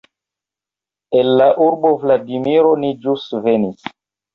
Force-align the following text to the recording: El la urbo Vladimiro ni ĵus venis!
El 1.21 1.29
la 1.43 1.51
urbo 1.67 1.95
Vladimiro 2.07 2.77
ni 2.85 2.95
ĵus 3.07 3.33
venis! 3.49 3.91